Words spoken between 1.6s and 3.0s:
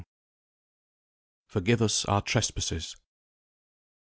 US OUR TRESPASSES."